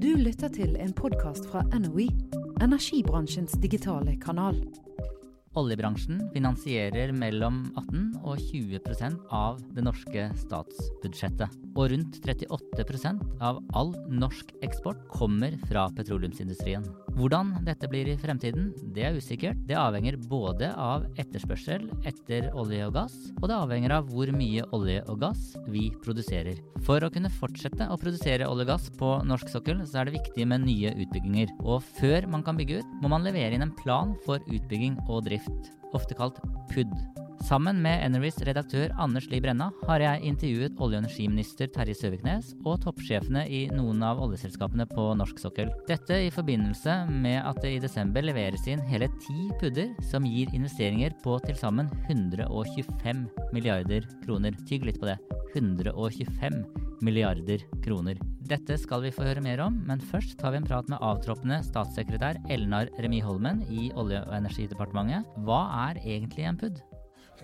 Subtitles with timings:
[0.00, 2.06] Du lytter til en podkast fra NOE,
[2.64, 4.56] energibransjens digitale kanal.
[5.58, 11.56] Oljebransjen finansierer mellom 18 og 20% av det norske statsbudsjettet.
[11.74, 16.86] Og rundt 38% av all norsk eksport kommer fra petroleumsindustrien.
[17.18, 19.58] Hvordan dette blir i fremtiden, det er usikkert.
[19.66, 24.68] Det avhenger både av etterspørsel etter olje og gass, og det avhenger av hvor mye
[24.76, 26.62] olje og gass vi produserer.
[26.86, 30.20] For å kunne fortsette å produsere olje og gass på norsk sokkel, så er det
[30.20, 31.50] viktig med nye utbygginger.
[31.66, 35.24] Og før man kan bygge ut, må man levere inn en plan for utbygging og
[35.26, 35.39] drift,
[35.92, 36.40] ofte kalt
[36.72, 37.19] PUD.
[37.48, 42.50] Sammen med Enerys redaktør Anders Li Brenna har jeg intervjuet olje- og energiminister Terje Søviknes
[42.68, 45.72] og toppsjefene i noen av oljeselskapene på norsk sokkel.
[45.88, 50.52] Dette i forbindelse med at det i desember leveres inn hele ti pudder som gir
[50.54, 53.24] investeringer på til sammen 125
[53.56, 54.54] milliarder kroner.
[54.68, 55.16] Tygg litt på det.
[55.56, 56.60] 125
[57.00, 58.20] milliarder kroner.
[58.50, 61.62] Dette skal vi få høre mer om, men først tar vi en prat med avtroppende
[61.66, 65.36] statssekretær Elnar Remi Holmen i Olje- og energidepartementet.
[65.46, 66.80] Hva er egentlig en PUD?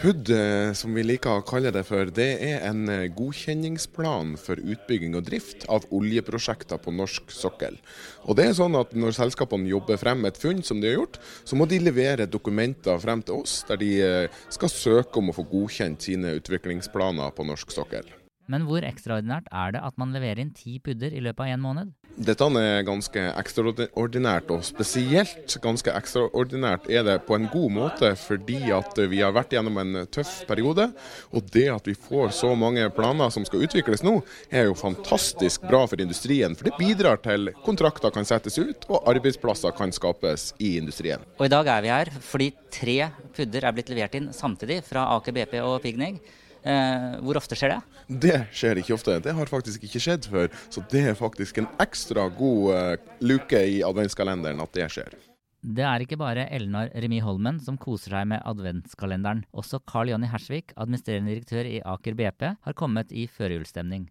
[0.00, 4.60] PUD, eh, som vi liker å kalle det for, det er en eh, godkjenningsplan for
[4.60, 7.76] utbygging og drift av oljeprosjekter på norsk sokkel.
[8.24, 11.20] Og det er sånn at Når selskapene jobber frem et funn, som de har gjort,
[11.44, 15.36] så må de levere dokumenter frem til oss, der de eh, skal søke om å
[15.36, 18.08] få godkjent sine utviklingsplaner på norsk sokkel.
[18.50, 21.62] Men hvor ekstraordinært er det at man leverer inn ti pudder i løpet av én
[21.62, 21.92] måned?
[22.12, 28.58] Dette er ganske ekstraordinært, og spesielt ganske ekstraordinært er det på en god måte fordi
[28.74, 30.90] at vi har vært gjennom en tøff periode.
[31.32, 34.18] Og det at vi får så mange planer som skal utvikles nå,
[34.52, 36.58] er jo fantastisk bra for industrien.
[36.58, 41.24] For det bidrar til kontrakter kan settes ut, og arbeidsplasser kan skapes i industrien.
[41.38, 42.98] Og i dag er vi her fordi tre
[43.32, 46.18] pudder er blitt levert inn samtidig fra Aker BP og Pignig.
[46.62, 47.80] Eh, hvor ofte skjer det?
[48.22, 49.18] Det skjer ikke ofte.
[49.24, 50.48] Det har faktisk ikke skjedd før.
[50.70, 55.18] Så det er faktisk en ekstra god eh, luke i adventskalenderen at det skjer.
[55.62, 59.44] Det er ikke bare Elnar Remi Holmen som koser seg med adventskalenderen.
[59.54, 64.08] Også Carl Jonny Hersvik, administrerende direktør i Aker BP, har kommet i førjulsstemning.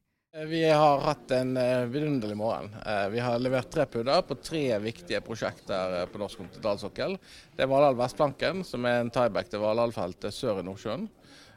[0.48, 2.70] Vi har hatt en uh, vidunderlig morgen.
[2.88, 7.18] Uh, vi har levert tre pudder på tre viktige prosjekter på norsk kontinentalsokkel.
[7.52, 11.10] Det er Valhall Vestplanken, som er en tieback til Valhallfeltet sør i Nordsjøen.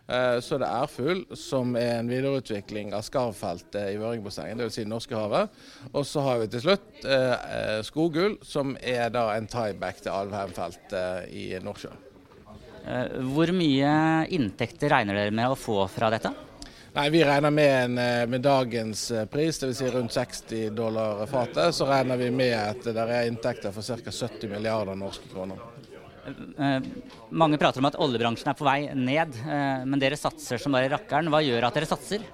[0.04, 4.76] Så det er Ærfugl, som er en videreutvikling av Skarvfeltet i Vøringbassenget, dvs.
[4.76, 5.54] Si Norskehavet.
[5.94, 11.32] Og så har vi til slutt eh, skogull, som er da en tieback til Alvheimfeltet
[11.32, 12.02] i Nordsjøen.
[13.32, 13.92] Hvor mye
[14.36, 16.34] inntekter regner dere med å få fra dette?
[16.94, 19.78] Nei, Vi regner med, en, med dagens pris, dvs.
[19.78, 21.74] Si rundt 60 dollar fatet.
[21.74, 24.12] Så regner vi med at det er inntekter for ca.
[24.12, 25.64] 70 milliarder norske kroner.
[27.34, 29.36] Mange prater om at oljebransjen er på vei ned,
[29.84, 31.30] men dere satser som bare rakkeren.
[31.32, 32.24] Hva gjør at dere satser?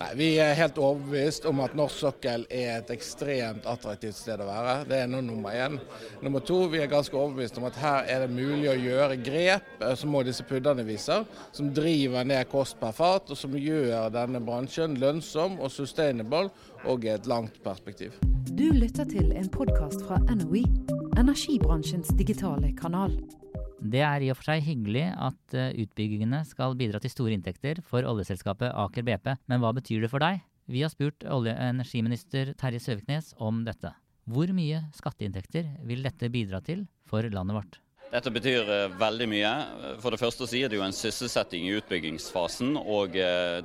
[0.00, 4.46] Nei, Vi er helt overbevist om at norsk sokkel er et ekstremt attraktivt sted å
[4.48, 4.76] være.
[4.88, 5.76] Det er nå nummer én.
[6.24, 9.84] Nummer to, vi er ganske overbevist om at her er det mulig å gjøre grep,
[10.00, 14.40] som må disse puddene viser, som driver ned kost per fat, og som gjør denne
[14.40, 16.48] bransjen lønnsom og sustainable
[16.88, 18.16] og i et langt perspektiv.
[18.56, 20.64] Du lytter til en podkast fra NOE,
[21.18, 23.14] energibransjens digitale kanal.
[23.80, 28.06] Det er i og for seg hyggelig at utbyggingene skal bidra til store inntekter for
[28.06, 30.42] oljeselskapet Aker BP, men hva betyr det for deg?
[30.70, 33.90] Vi har spurt olje- og energiminister Terje Søviknes om dette.
[34.30, 37.80] Hvor mye skatteinntekter vil dette bidra til for landet vårt?
[38.10, 38.66] Dette betyr
[38.98, 39.50] veldig mye.
[40.02, 43.14] For det første så gir det jo en sysselsetting i utbyggingsfasen og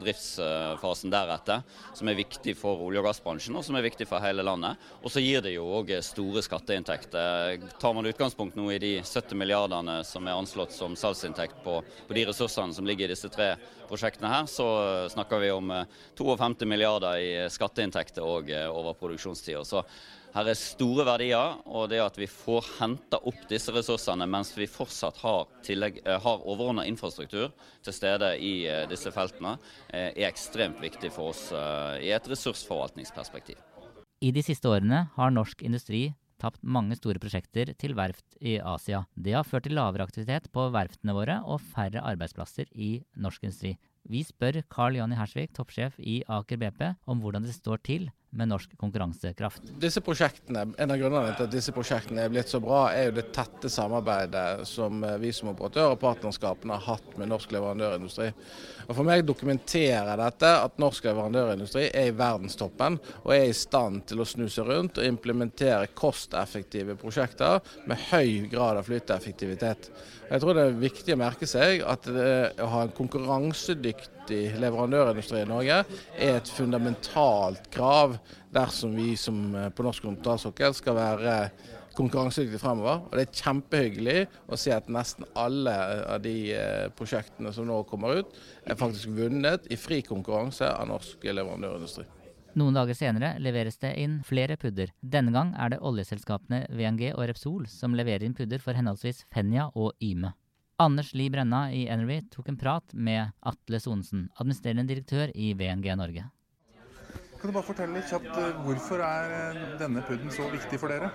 [0.03, 1.63] driftsfasen deretter,
[1.97, 4.77] som er viktig for olje- og gassbransjen og som er viktig for hele landet.
[5.01, 7.57] Og så gir det jo òg store skatteinntekter.
[7.81, 12.17] Tar man utgangspunkt nå i de 70 milliardene som er anslått som salgsinntekt på, på
[12.17, 13.55] de ressursene som ligger i disse tre
[13.89, 14.67] prosjektene her, så
[15.09, 15.73] snakker vi om
[16.21, 19.65] 52 milliarder i skatteinntekter òg over produksjonstida.
[20.35, 24.67] Her er store verdier, og det at vi får henta opp disse ressursene mens vi
[24.67, 27.53] fortsatt har, tillegg, har overordna infrastruktur
[27.85, 29.53] til stede i disse feltene,
[29.95, 31.45] er ekstremt viktig for oss
[32.03, 33.55] i et ressursforvaltningsperspektiv.
[34.19, 36.09] I de siste årene har norsk industri
[36.43, 39.05] tapt mange store prosjekter til verft i Asia.
[39.15, 43.77] Det har ført til lavere aktivitet på verftene våre og færre arbeidsplasser i norsk industri.
[44.03, 48.49] Vi spør Carl Jonny Hersvik, toppsjef i Aker BP, om hvordan det står til med
[48.51, 49.61] norsk konkurransekraft.
[49.79, 53.15] Disse prosjektene, En av grunnene til at disse prosjektene er blitt så bra, er jo
[53.17, 58.27] det tette samarbeidet som vi som operatør og partnerskapene har hatt med norsk leverandørindustri.
[58.87, 64.03] Og For meg dokumenterer dette at norsk leverandørindustri er i verdenstoppen og er i stand
[64.09, 69.89] til å snu seg rundt og implementere kosteffektive prosjekter med høy grad av flyteffektivitet.
[70.25, 74.33] Jeg tror det er viktig å merke seg at det, å ha en konkurransedyktig ut
[74.33, 75.79] i leverandørindustrien i Norge,
[76.17, 78.17] er et fundamentalt krav
[78.55, 81.37] dersom vi som eh, på norsk kontinentalsokkel skal være
[81.95, 83.05] konkurransedyktige fremover.
[83.07, 84.17] Og Det er kjempehyggelig
[84.51, 85.75] å se at nesten alle
[86.09, 90.89] av de eh, prosjektene som nå kommer ut, er faktisk vunnet i fri konkurranse av
[90.91, 92.07] norsk leverandørindustri.
[92.55, 94.93] Noen dager senere leveres det inn flere pudder.
[95.03, 99.67] Denne gang er det oljeselskapene VNG og Repsol som leverer inn pudder for henholdsvis Fenja
[99.75, 100.31] og Yme.
[100.77, 105.87] Anders Li Brenna i Energy tok en prat med Atle Sonesen, administrerende direktør i VNG
[105.95, 106.25] Norge.
[107.39, 110.91] Kan du bare fortelle litt kjapt eh, Hvorfor er denne denne pudden så viktig for
[110.91, 111.13] dere?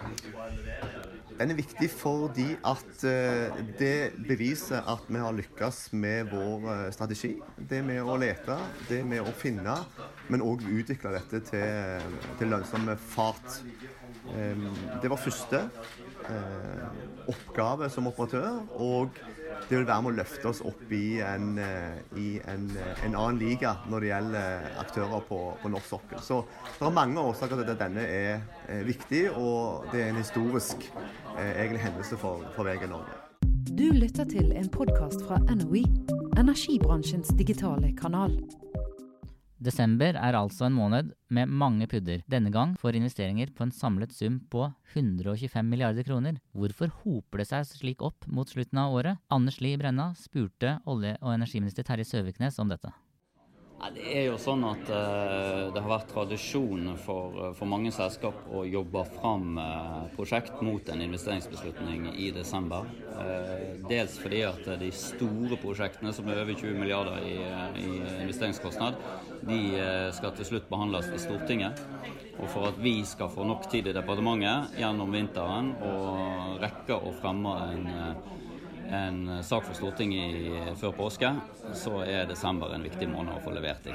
[1.41, 6.83] Den er viktig fordi at eh, det beviser at vi har lykkes med vår eh,
[6.97, 7.35] strategi.
[7.57, 8.57] Det med å lete,
[8.89, 9.77] det med å finne,
[10.33, 12.09] men òg utvikle dette til,
[12.41, 13.61] til lønnsomme fat.
[14.37, 14.69] Ehm,
[15.03, 15.65] det var første
[16.29, 16.85] eh,
[17.33, 18.61] oppgave som operatør.
[18.77, 19.21] og
[19.71, 21.53] det vil være med å løfte oss opp i en,
[22.19, 22.65] i en,
[23.07, 26.23] en annen liga når det gjelder aktører på, på norsk sokkel.
[26.27, 26.41] Så
[26.75, 30.91] det er mange årsaker til at denne er viktig, og det er en historisk
[31.39, 33.13] Eh, egentlig hendelse for, for VG Norge.
[33.79, 35.85] Du lytter til en podkast fra NOE,
[36.39, 38.35] energibransjens digitale kanal.
[39.61, 44.15] Desember er altså en måned med mange pudder, denne gang for investeringer på en samlet
[44.17, 44.63] sum på
[44.95, 46.39] 125 milliarder kroner.
[46.57, 49.21] Hvorfor hoper det seg slik opp mot slutten av året?
[49.29, 52.89] Anders Lie Brenna spurte olje- og energiminister Terje Søviknes om dette.
[53.95, 58.47] Det er jo sånn at uh, det har vært tradisjon for, eh, for, mange selskap
[58.55, 62.89] å jobbe fram uh, prosjekt mot en investeringsbeslutning i desember.
[63.91, 67.37] Dels fordi at de store prosjektene, som er over 20 milliarder i,
[67.83, 67.89] i
[68.23, 68.97] investeringskostnad,
[69.45, 69.59] de
[70.17, 71.83] skal til slutt behandles i Stortinget.
[72.41, 77.13] Og for at vi skal få nok tid i departementet gjennom vinteren og rekke å
[77.21, 77.89] fremme en
[78.91, 81.35] en eh, sak for Stortinget før påske,
[81.75, 83.95] så er desember en viktig måned å få levert i.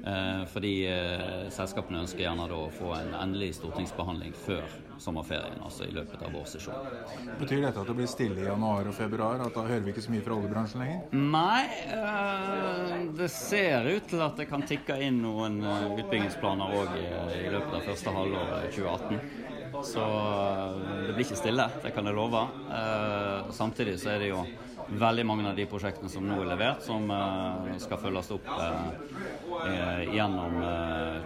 [0.00, 4.64] Eh, fordi eh, selskapene ønsker gjerne da å få en endelig stortingsbehandling før
[5.00, 7.36] sommerferien, altså i løpet av vårsesjonen.
[7.40, 10.04] Betyr dette at det blir stille i januar og februar, at da hører vi ikke
[10.04, 11.14] så mye fra oljebransjen lenger?
[11.16, 17.78] Nei, det ser ut til at det kan tikke inn noen utbyggingsplaner òg i løpet
[17.80, 19.58] av første halvår 2018.
[19.86, 22.42] Så eh, det blir ikke stille, det kan jeg love.
[23.46, 24.44] Og samtidig så er det jo
[24.98, 28.48] veldig mange av de prosjektene som nå er levert, som eh, skal følges opp
[30.10, 30.54] gjennom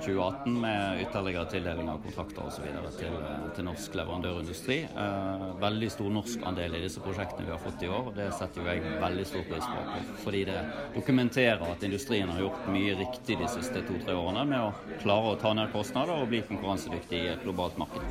[0.03, 2.65] 2018 med ytterligere tildeling av kontrakter osv.
[2.99, 3.15] Til,
[3.55, 4.79] til norsk leverandørindustri.
[5.63, 8.11] Veldig stor norsk andel i disse prosjektene vi har fått i år.
[8.11, 10.59] og Det setter jo jeg veldig stor pris på, fordi det
[10.97, 15.39] dokumenterer at industrien har gjort mye riktig de siste to-tre årene med å klare å
[15.41, 18.03] ta ned kostnader og bli konkurransedyktig i et globalt marked.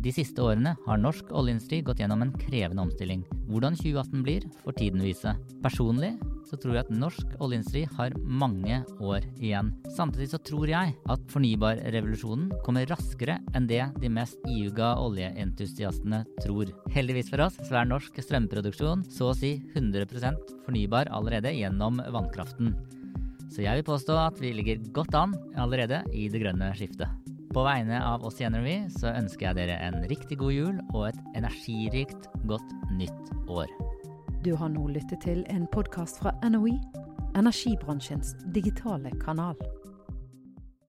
[0.00, 3.24] De siste årene har norsk oljeindustri gått gjennom en krevende omstilling.
[3.50, 5.32] Hvordan 2018 blir, for tiden vise.
[5.64, 6.14] Personlig
[6.50, 9.70] så tror jeg at norsk oljeindustri har mange år igjen.
[9.94, 16.72] Samtidig så tror jeg at fornybarrevolusjonen kommer raskere enn det de mest iuga oljeentusiastene tror.
[16.94, 22.74] Heldigvis for oss så er norsk strømproduksjon så å si 100% fornybar allerede gjennom vannkraften.
[23.50, 27.10] Så jeg vil påstå at vi ligger godt an allerede i det grønne skiftet.
[27.50, 31.08] På vegne av oss i Energy så ønsker jeg dere en riktig god jul og
[31.08, 33.66] et energirikt godt nytt år.
[34.44, 36.78] Du har nå lyttet til en podkast fra NOE,
[37.36, 39.58] energibransjens digitale kanal.